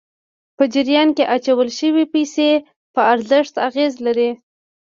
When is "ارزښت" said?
3.13-3.53